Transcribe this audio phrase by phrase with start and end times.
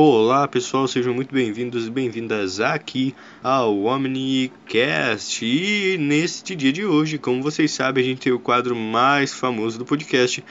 [0.00, 5.44] Olá pessoal, sejam muito bem-vindos e bem-vindas aqui ao OmniCast.
[5.44, 9.76] E neste dia de hoje, como vocês sabem, a gente tem o quadro mais famoso
[9.76, 10.44] do podcast,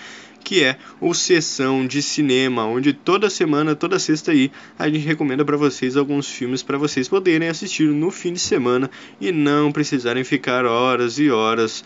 [0.44, 5.46] que é o Sessão de Cinema, onde toda semana, toda sexta aí, a gente recomenda
[5.46, 8.92] para vocês alguns filmes para vocês poderem assistir no fim de semana
[9.22, 11.86] e não precisarem ficar horas e horas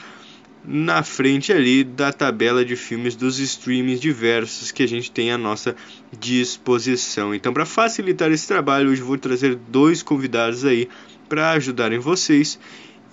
[0.63, 5.37] na frente ali da tabela de filmes dos streamings diversos que a gente tem à
[5.37, 5.75] nossa
[6.19, 7.33] disposição.
[7.33, 10.87] Então, para facilitar esse trabalho, hoje vou trazer dois convidados aí
[11.27, 12.59] para ajudarem vocês.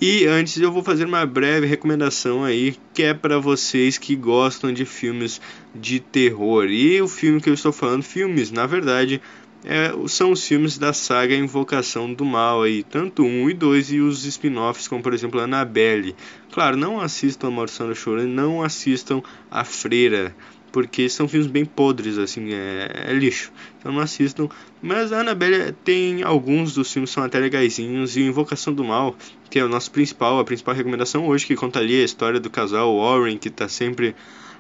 [0.00, 4.72] E antes eu vou fazer uma breve recomendação aí, que é para vocês que gostam
[4.72, 5.40] de filmes
[5.74, 6.66] de terror.
[6.66, 9.20] E o filme que eu estou falando, filmes, na verdade,
[9.64, 13.98] é, são os filmes da saga Invocação do Mal aí, tanto um e dois e
[13.98, 16.14] os spin-offs como por exemplo Annabelle.
[16.52, 20.34] Claro, não assistam a Maldição da Chorona, não assistam a Freira,
[20.70, 23.50] porque são filmes bem podres assim, é, é, lixo.
[23.78, 24.48] Então não assistam.
[24.80, 29.16] Mas a Annabelle tem alguns dos filmes são até legaisinhos e Invocação do Mal,
[29.50, 32.48] que é o nosso principal, a principal recomendação hoje que conta ali a história do
[32.48, 34.14] casal Warren que está sempre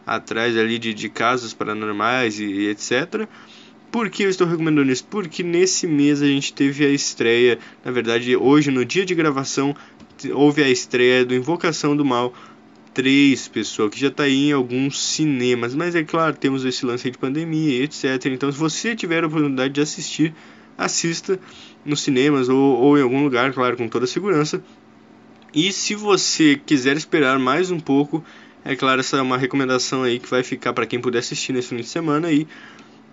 [0.04, 3.28] atrás ali de, de casos paranormais e, e etc.
[3.90, 5.04] Por que eu estou recomendando isso?
[5.04, 9.74] Porque nesse mês a gente teve a estreia, na verdade, hoje no dia de gravação,
[10.32, 12.34] houve a estreia do Invocação do Mal
[12.92, 15.74] 3, pessoal, que já está em alguns cinemas.
[15.74, 18.26] Mas é claro, temos esse lance de pandemia, etc.
[18.26, 20.34] Então, se você tiver a oportunidade de assistir,
[20.76, 21.38] assista
[21.84, 24.62] nos cinemas ou, ou em algum lugar, claro, com toda a segurança.
[25.54, 28.22] E se você quiser esperar mais um pouco,
[28.64, 31.68] é claro, essa é uma recomendação aí que vai ficar para quem puder assistir nesse
[31.68, 32.46] fim de semana aí.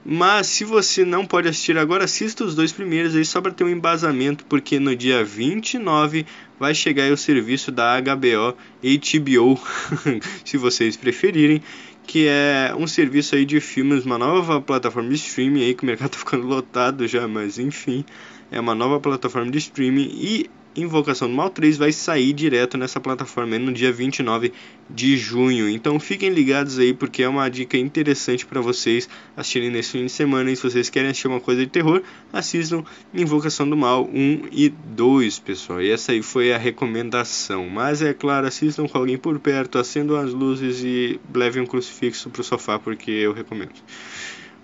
[0.08, 3.64] Mas se você não pode assistir agora, assista os dois primeiros aí só para ter
[3.64, 6.28] um embasamento, porque no dia 29
[6.60, 9.60] vai chegar o serviço da HBO HBO,
[10.46, 11.60] se vocês preferirem,
[12.06, 15.88] que é um serviço aí de filmes, uma nova plataforma de streaming aí que o
[15.88, 18.06] mercado tá ficando lotado já, mas enfim,
[18.52, 23.00] é uma nova plataforma de streaming e Invocação do Mal 3 vai sair direto nessa
[23.00, 24.52] plataforma no dia 29
[24.90, 25.70] de junho.
[25.70, 30.12] Então fiquem ligados aí porque é uma dica interessante para vocês assistirem nesse fim de
[30.12, 30.52] semana.
[30.52, 32.02] E se vocês querem assistir uma coisa de terror,
[32.34, 35.82] assistam Invocação do Mal 1 e 2, pessoal.
[35.82, 37.70] E essa aí foi a recomendação.
[37.70, 42.30] Mas é claro, assistam com alguém por perto, acendam as luzes e levem um crucifixo
[42.30, 43.74] pro sofá porque eu recomendo.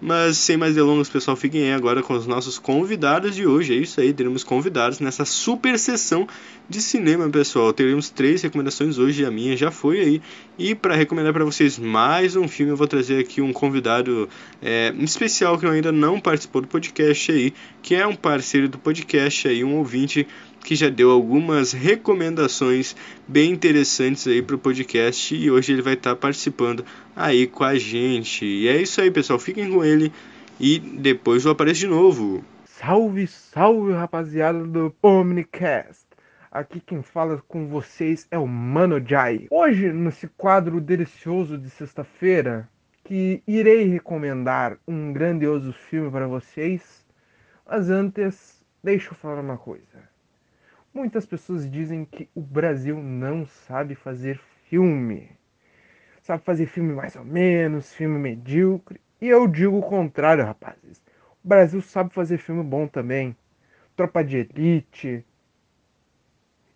[0.01, 3.73] Mas sem mais delongas, pessoal, fiquem aí agora com os nossos convidados de hoje.
[3.73, 6.27] É isso aí, teremos convidados nessa super sessão
[6.67, 7.71] de cinema, pessoal.
[7.71, 10.21] Teremos três recomendações hoje, a minha já foi aí.
[10.57, 14.27] E para recomendar para vocês mais um filme, eu vou trazer aqui um convidado
[14.59, 19.47] é, especial que ainda não participou do podcast aí, que é um parceiro do podcast
[19.47, 20.27] aí, um ouvinte
[20.63, 22.95] que já deu algumas recomendações
[23.27, 26.85] bem interessantes aí para o podcast e hoje ele vai estar tá participando
[27.15, 28.45] aí com a gente.
[28.45, 29.39] E é isso aí, pessoal.
[29.39, 30.11] Fiquem com ele
[30.59, 32.43] e depois eu apareço de novo.
[32.65, 36.05] Salve, salve, rapaziada do Omnicast.
[36.51, 39.47] Aqui quem fala com vocês é o Mano Jai.
[39.49, 42.69] Hoje, nesse quadro delicioso de sexta-feira,
[43.05, 47.05] que irei recomendar um grandioso filme para vocês.
[47.65, 50.10] Mas antes, deixa eu falar uma coisa.
[50.93, 54.37] Muitas pessoas dizem que o Brasil não sabe fazer
[54.67, 55.31] filme.
[56.21, 58.99] Sabe fazer filme mais ou menos, filme medíocre.
[59.21, 61.01] E eu digo o contrário, rapazes.
[61.41, 63.33] O Brasil sabe fazer filme bom também.
[63.95, 65.25] Tropa de Elite.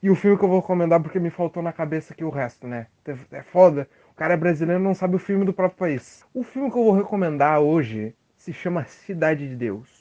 [0.01, 2.65] E o filme que eu vou recomendar porque me faltou na cabeça aqui o resto,
[2.69, 2.87] né?
[3.31, 3.85] É foda.
[4.11, 6.23] O cara é brasileiro não sabe o filme do próprio país.
[6.33, 9.94] O filme que eu vou recomendar hoje se chama Cidade de Deus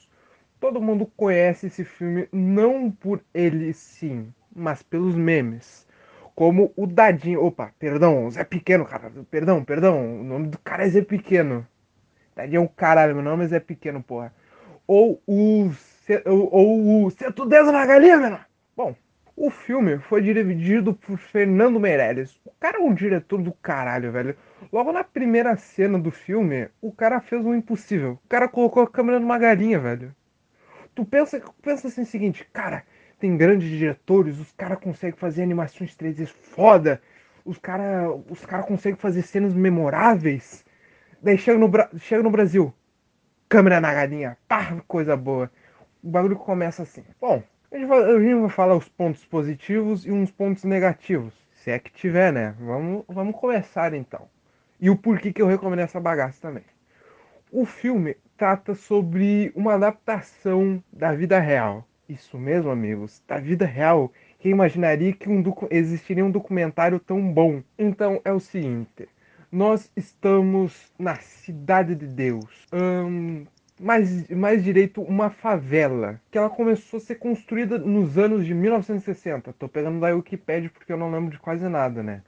[0.65, 5.85] todo mundo conhece esse filme não por ele sim, mas pelos memes.
[6.33, 7.45] Como o Dadinho.
[7.45, 9.11] Opa, perdão, Zé Pequeno, cara.
[9.29, 10.21] Perdão, perdão.
[10.21, 11.65] O nome do cara é Zé Pequeno.
[12.35, 14.33] Dadinho é o caralho, meu nome é Zé Pequeno, porra.
[14.87, 15.69] Ou o.
[16.25, 17.11] Ou o.
[17.11, 18.45] Sento dedo na galinha, menor.
[18.75, 18.95] Bom,
[19.35, 22.39] o filme foi dirigido por Fernando Meirelles.
[22.43, 24.35] O cara é um diretor do caralho, velho.
[24.73, 28.13] Logo na primeira cena do filme, o cara fez um impossível.
[28.25, 30.11] O cara colocou a câmera numa galinha, velho
[30.95, 32.83] tu pensa, pensa assim o seguinte, cara,
[33.19, 37.01] tem grandes diretores, os caras conseguem fazer animações 3D foda,
[37.43, 40.65] os caras os cara conseguem fazer cenas memoráveis.
[41.21, 41.69] Daí chega no,
[41.99, 42.73] chega no Brasil,
[43.49, 45.51] câmera na galinha, pá, coisa boa.
[46.01, 47.03] O bagulho começa assim.
[47.19, 51.33] Bom, a gente vai, falar os pontos positivos e uns pontos negativos.
[51.51, 52.55] Se é que tiver, né?
[52.59, 54.29] Vamos, vamos começar então.
[54.79, 56.63] E o porquê que eu recomendo essa bagaça também.
[57.51, 61.87] O filme trata sobre uma adaptação da vida real.
[62.07, 64.11] Isso mesmo, amigos, da vida real.
[64.39, 67.63] Quem imaginaria que um existiria um documentário tão bom?
[67.79, 69.09] Então é o seguinte:
[69.51, 72.67] nós estamos na cidade de Deus.
[73.81, 79.51] Mais, mais direito uma favela, que ela começou a ser construída nos anos de 1960.
[79.53, 82.21] Tô pegando da Wikipedia porque eu não lembro de quase nada, né?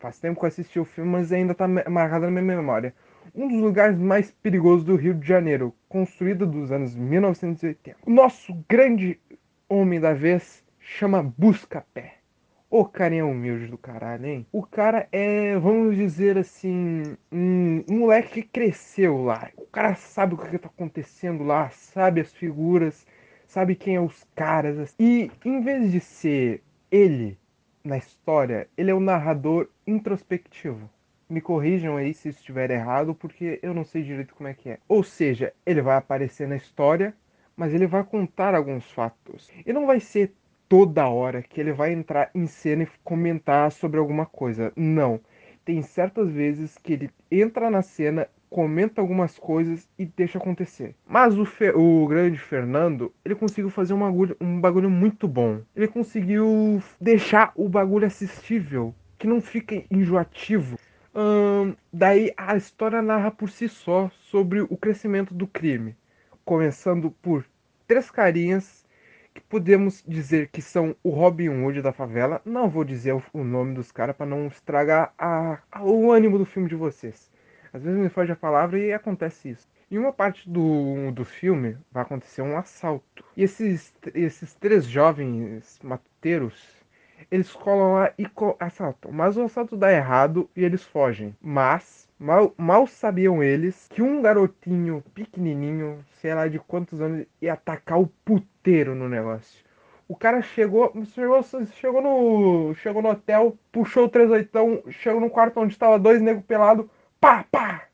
[0.00, 2.94] Faz tempo que eu assisti o filme, mas ainda tá marcado na minha memória.
[3.38, 7.96] Um dos lugares mais perigosos do Rio de Janeiro, construída dos anos 1980.
[8.04, 9.16] O nosso grande
[9.68, 12.14] homem da vez chama Buscapé.
[12.68, 14.46] O carinha humilde do caralho, hein?
[14.50, 19.50] O cara é, vamos dizer assim, um, um, moleque que cresceu lá.
[19.56, 23.06] O cara sabe o que, tá acontecendo lá, sabe as figuras,
[23.46, 24.96] sabe quem é os caras.
[24.98, 27.38] E em vez de ser ele
[27.84, 30.90] na história, ele é o narrador introspectivo.
[31.28, 34.78] Me corrijam aí se estiver errado, porque eu não sei direito como é que é.
[34.88, 37.14] Ou seja, ele vai aparecer na história,
[37.56, 39.50] mas ele vai contar alguns fatos.
[39.66, 40.32] E não vai ser
[40.68, 44.72] toda hora que ele vai entrar em cena e comentar sobre alguma coisa.
[44.76, 45.20] Não.
[45.64, 50.94] Tem certas vezes que ele entra na cena, comenta algumas coisas e deixa acontecer.
[51.06, 55.60] Mas o, Fe o grande Fernando, ele conseguiu fazer um bagulho, um bagulho muito bom.
[55.74, 60.78] Ele conseguiu deixar o bagulho assistível, que não fica enjoativo.
[61.20, 65.96] Hum, daí a história narra por si só sobre o crescimento do crime.
[66.44, 67.44] Começando por
[67.88, 68.86] três carinhas
[69.34, 72.40] que podemos dizer que são o Robin Hood da favela.
[72.44, 76.46] Não vou dizer o, nome dos caras para não estragar a, a, o ânimo do
[76.46, 77.32] filme de vocês.
[77.72, 79.66] Às vezes me foge a palavra e acontece isso.
[79.90, 83.24] Em uma parte do, do filme vai acontecer um assalto.
[83.36, 86.77] E esses, esses três jovens matuteiros,
[87.30, 88.26] eles colam lá e
[88.60, 89.12] assaltam.
[89.12, 91.36] Mas o assalto dá errado e eles fogem.
[91.40, 97.52] Mas Mal, mal sabiam eles que um garotinho pequenininho, sei lá de quantos anos, ia
[97.52, 99.64] atacar o puteiro no negócio.
[100.08, 101.40] O cara chegou, chegou,
[101.76, 106.44] chegou no, chegou no hotel, puxou o 38, chegou no quarto onde estava dois negros
[106.44, 106.86] pelados,
[107.20, 107.84] pá, pá,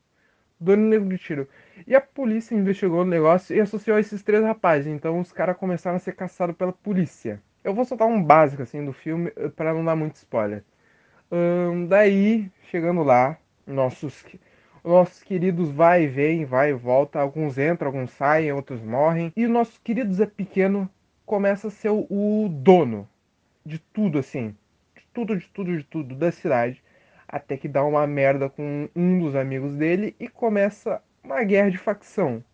[0.58, 1.48] dois negros de tiro.
[1.86, 4.86] E a polícia investigou o negócio e associou esses três rapazes.
[4.86, 7.42] Então os caras começaram a ser caçados pela polícia.
[7.64, 10.62] Eu vou soltar um básico assim do filme eh, para não dar muito spoiler.
[11.32, 14.24] Hum, daí, chegando lá, nossos
[14.84, 19.32] nossos queridos vai e vem, vai e volta, alguns entram, alguns saem, outros morrem.
[19.34, 20.88] E o nosso querido Zé Pequeno
[21.24, 23.08] começa a ser o, o dono
[23.64, 24.54] de tudo, assim.
[24.94, 26.82] De tudo, de tudo, de tudo da cidade.
[27.26, 31.78] Até que dá uma merda com um dos amigos dele e começa uma guerra de
[31.78, 32.44] facção.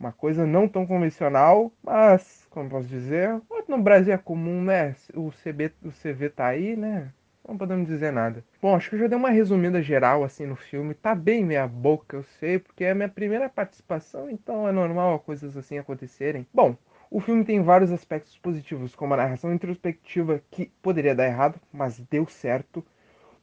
[0.00, 3.38] Uma coisa não tão convencional, mas, como posso dizer,
[3.68, 4.96] no Brasil é comum, né?
[5.14, 7.12] O CB, o CV tá aí, né?
[7.46, 8.42] Não podemos dizer nada.
[8.62, 10.94] Bom, acho que eu já dei uma resumida geral assim no filme.
[10.94, 15.18] Tá bem meia boca, eu sei, porque é a minha primeira participação, então é normal
[15.18, 16.46] coisas assim acontecerem.
[16.52, 16.74] Bom,
[17.10, 22.00] o filme tem vários aspectos positivos, como a narração introspectiva que poderia dar errado, mas
[22.10, 22.82] deu certo.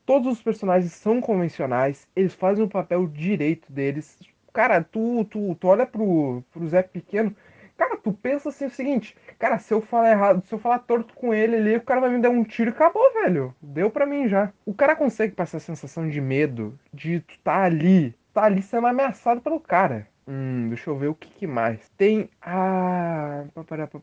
[0.07, 4.17] Todos os personagens são convencionais, eles fazem o papel direito deles.
[4.57, 7.35] Cara, tu, tu, tu olha pro, pro Zé Pequeno,
[7.77, 11.13] Cara, tu pensa assim o seguinte, cara, se eu falar errado, se eu falar torto
[11.13, 13.53] com ele ali, o cara vai me dar um tiro e acabou, velho.
[13.61, 14.51] Deu pra mim já.
[14.65, 18.87] O cara consegue passar a sensação de medo, de tu tá ali, tá ali sendo
[18.87, 20.07] ameaçado pelo cara.
[20.27, 21.87] Hum, deixa eu ver o que, que mais.
[21.95, 23.43] Tem a.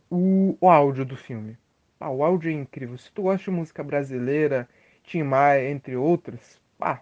[0.08, 1.58] O, o áudio do filme.
[1.98, 2.96] Ah, o áudio é incrível.
[2.96, 4.68] Se tu gosta de música brasileira,
[5.02, 7.00] Tim Maia, entre outras, ah,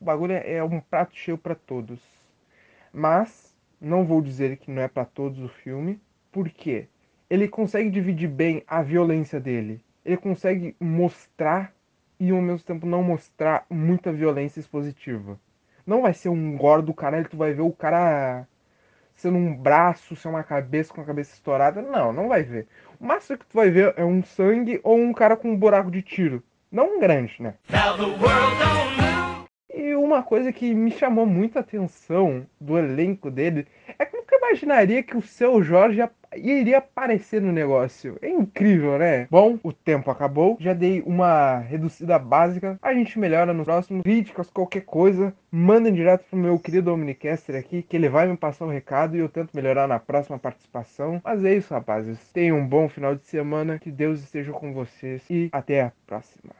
[0.00, 2.17] o bagulho é, é um prato cheio para todos.
[2.92, 6.00] Mas, não vou dizer que não é para todos o filme,
[6.32, 6.86] por quê?
[7.28, 9.80] Ele consegue dividir bem a violência dele.
[10.04, 11.72] Ele consegue mostrar
[12.18, 15.38] e ao mesmo tempo não mostrar muita violência expositiva.
[15.86, 18.46] Não vai ser um gore do caralho, tu vai ver o cara
[19.14, 21.82] sendo um braço, sendo uma cabeça com a cabeça estourada.
[21.82, 22.66] Não, não vai ver.
[23.00, 25.90] O máximo que tu vai ver é um sangue ou um cara com um buraco
[25.90, 26.42] de tiro.
[26.70, 27.54] Não um grande, né?
[29.04, 29.07] E
[30.18, 35.16] uma coisa que me chamou muita atenção do elenco dele é que nunca imaginaria que
[35.16, 36.02] o seu Jorge
[36.34, 38.18] iria aparecer no negócio.
[38.20, 39.28] É incrível, né?
[39.30, 40.56] Bom, o tempo acabou.
[40.58, 42.76] Já dei uma reduzida básica.
[42.82, 44.02] A gente melhora nos próximos.
[44.02, 45.32] Críticas, qualquer coisa.
[45.52, 49.16] Mandem direto pro meu querido Omnicaster aqui, que ele vai me passar o um recado
[49.16, 51.20] e eu tento melhorar na próxima participação.
[51.24, 52.18] Mas é isso, rapazes.
[52.32, 53.78] Tenham um bom final de semana.
[53.78, 55.22] Que Deus esteja com vocês.
[55.30, 56.57] E até a próxima.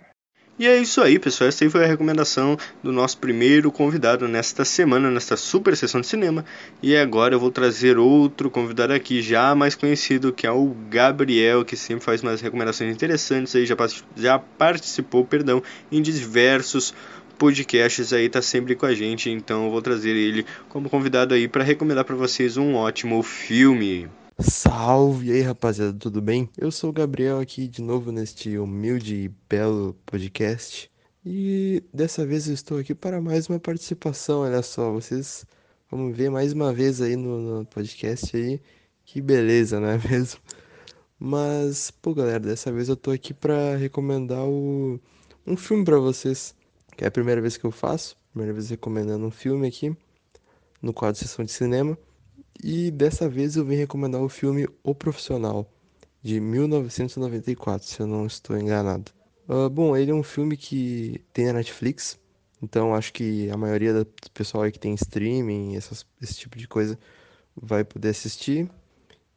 [0.58, 1.46] E é isso aí, pessoal.
[1.46, 6.08] Essa aí foi a recomendação do nosso primeiro convidado nesta semana, nesta super sessão de
[6.08, 6.44] cinema.
[6.82, 11.64] E agora eu vou trazer outro convidado aqui, já mais conhecido, que é o Gabriel,
[11.64, 13.76] que sempre faz umas recomendações interessantes aí, já,
[14.16, 15.62] já participou, perdão,
[15.92, 16.92] em diversos
[17.38, 19.30] podcasts aí, tá sempre com a gente.
[19.30, 24.08] Então eu vou trazer ele como convidado aí para recomendar para vocês um ótimo filme.
[24.40, 26.48] Salve aí, rapaziada, tudo bem?
[26.56, 30.88] Eu sou o Gabriel aqui de novo neste humilde e belo podcast.
[31.26, 35.44] E dessa vez eu estou aqui para mais uma participação, olha só, vocês
[35.90, 38.60] Vamos ver mais uma vez aí no, no podcast aí.
[39.04, 40.38] Que beleza, não é mesmo?
[41.18, 45.00] Mas, pô, galera, dessa vez eu tô aqui pra recomendar o...
[45.46, 46.54] um filme pra vocês.
[46.96, 48.16] Que é a primeira vez que eu faço.
[48.30, 49.96] Primeira vez recomendando um filme aqui.
[50.80, 51.98] No quadro Sessão de Cinema.
[52.62, 55.70] E dessa vez eu vim recomendar o filme O Profissional.
[56.22, 59.12] De 1994, se eu não estou enganado.
[59.48, 62.18] Uh, bom, ele é um filme que tem na Netflix.
[62.62, 66.66] Então acho que a maioria do pessoal aí que tem streaming, essas, esse tipo de
[66.66, 66.98] coisa,
[67.56, 68.68] vai poder assistir.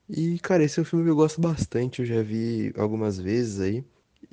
[0.10, 3.62] E, cara, esse é um filme que eu gosto bastante, eu já vi algumas vezes
[3.62, 3.86] aí.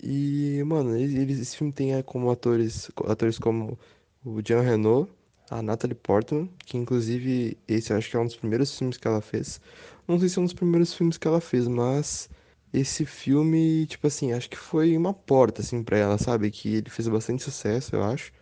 [0.02, 3.78] E, mano, ele, esse filme tem como atores, atores como
[4.24, 5.08] o Jean Reno,
[5.50, 9.20] a Natalie Portman, que inclusive esse acho que é um dos primeiros filmes que ela
[9.20, 9.60] fez.
[10.06, 12.28] Não sei se é um dos primeiros filmes que ela fez, mas
[12.72, 16.50] esse filme, tipo assim, acho que foi uma porta, assim, pra ela, sabe?
[16.50, 18.32] Que ele fez bastante sucesso, eu acho.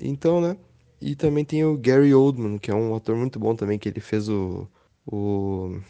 [0.00, 0.56] Então, né?
[1.00, 4.00] E também tem o Gary Oldman, que é um ator muito bom também, que ele
[4.00, 4.68] fez o.
[5.06, 5.80] O.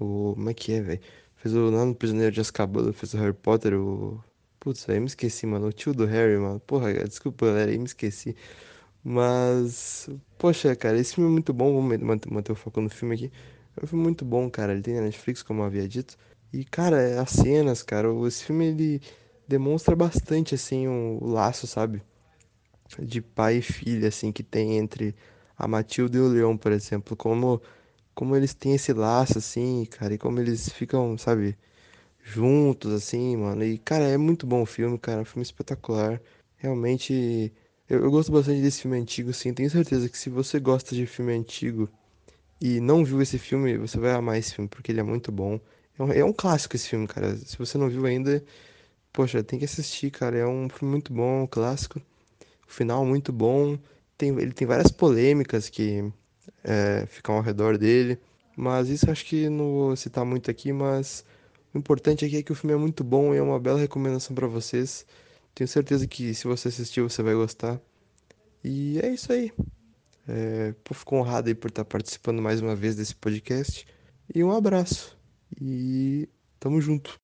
[0.00, 1.00] o como é que é, velho?
[1.36, 4.22] Fez o Nano Prisioneiro de Azkaban, fez o Harry Potter, o.
[4.60, 5.66] Putz, aí me esqueci, mano.
[5.66, 6.60] O tio do Harry, mano.
[6.60, 8.34] Porra, desculpa, galera, aí me esqueci.
[9.04, 10.08] Mas.
[10.38, 11.74] Poxa, cara, esse filme é muito bom.
[11.74, 13.32] Vamos manter, manter o foco no filme aqui.
[13.76, 14.72] É um filme muito bom, cara.
[14.72, 16.16] Ele tem na Netflix, como eu havia dito.
[16.52, 19.02] E, cara, as cenas, cara, esse filme ele
[19.48, 22.02] demonstra bastante, assim, o, o laço, sabe?
[22.98, 25.14] De pai e filha, assim, que tem entre
[25.56, 27.16] a Matilda e o Leão, por exemplo.
[27.16, 27.60] Como,
[28.14, 31.56] como eles têm esse laço, assim, cara, e como eles ficam, sabe,
[32.22, 33.64] juntos, assim, mano.
[33.64, 36.20] E, cara, é muito bom o filme, cara, é um filme espetacular.
[36.58, 37.52] Realmente,
[37.92, 39.52] eu, eu gosto bastante desse filme antigo, sim.
[39.52, 41.88] Tenho certeza que se você gosta de filme antigo
[42.60, 45.60] e não viu esse filme, você vai amar esse filme, porque ele é muito bom.
[45.98, 47.36] É um, é um clássico esse filme, cara.
[47.36, 48.42] Se você não viu ainda,
[49.12, 50.38] poxa, tem que assistir, cara.
[50.38, 52.00] É um filme muito bom, um clássico.
[52.68, 53.78] O final muito bom.
[54.18, 56.12] Tem, ele tem várias polêmicas que
[56.64, 58.18] é, ficam ao redor dele.
[58.56, 61.24] Mas isso acho que não vou citar muito aqui, mas
[61.74, 64.34] o importante aqui é que o filme é muito bom e é uma bela recomendação
[64.34, 65.06] para vocês.
[65.54, 67.80] Tenho certeza que se você assistiu, você vai gostar.
[68.64, 69.52] E é isso aí.
[70.26, 73.86] É, fico honrado aí por estar participando mais uma vez desse podcast.
[74.34, 75.18] E um abraço.
[75.60, 76.28] E
[76.58, 77.21] tamo junto.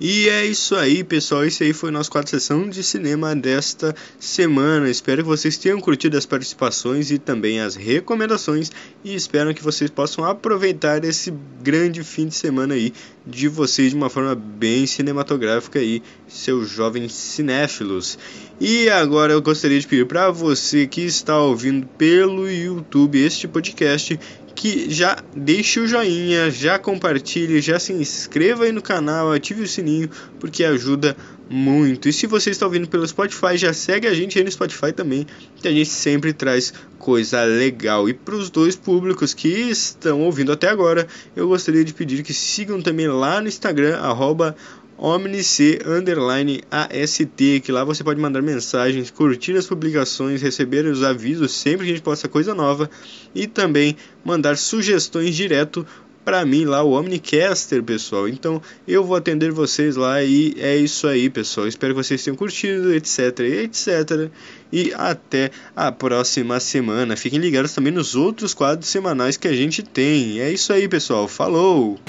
[0.00, 1.44] E é isso aí, pessoal.
[1.44, 4.90] Esse aí foi o nosso quadro sessão de cinema desta semana.
[4.90, 8.72] Espero que vocês tenham curtido as participações e também as recomendações.
[9.04, 11.32] E espero que vocês possam aproveitar esse
[11.62, 12.92] grande fim de semana aí
[13.24, 18.18] de vocês de uma forma bem cinematográfica aí, seus jovens cinéfilos.
[18.60, 24.18] E agora eu gostaria de pedir para você que está ouvindo pelo YouTube este podcast
[24.54, 29.68] que já deixe o joinha, já compartilhe, já se inscreva aí no canal, ative o
[29.68, 30.08] sininho,
[30.38, 31.16] porque ajuda
[31.48, 32.08] muito.
[32.08, 35.26] E se você está ouvindo pelo Spotify, já segue a gente aí no Spotify também,
[35.56, 38.08] que a gente sempre traz coisa legal.
[38.08, 41.06] E para os dois públicos que estão ouvindo até agora,
[41.36, 44.56] eu gostaria de pedir que sigam também lá no Instagram, arroba
[44.96, 51.52] OmniC underline AST, que lá você pode mandar mensagens, curtir as publicações, receber os avisos
[51.52, 52.88] sempre que a gente posta coisa nova
[53.34, 55.86] e também mandar sugestões direto
[56.24, 58.28] para mim lá, o Omnicaster, pessoal.
[58.28, 61.68] Então eu vou atender vocês lá e é isso aí, pessoal.
[61.68, 64.30] Espero que vocês tenham curtido, etc, etc.
[64.72, 67.16] E até a próxima semana.
[67.16, 70.40] Fiquem ligados também nos outros quadros semanais que a gente tem.
[70.40, 71.28] É isso aí, pessoal.
[71.28, 72.00] Falou!